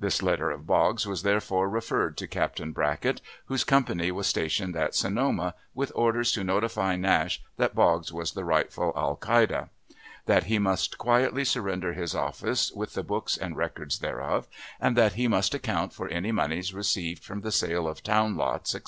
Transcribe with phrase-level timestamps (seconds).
[0.00, 4.92] This letter of Boggs was therefore referred to Captain Brackett, whose company was stationed at
[4.96, 9.68] Sonoma, with orders to notify Nash that Boggs was the rightful alcalde;
[10.26, 14.48] that he must quietly surrender his office, with the books and records thereof,
[14.80, 18.74] and that he must account for any moneys received from the sale of town lots,
[18.74, 18.86] etc.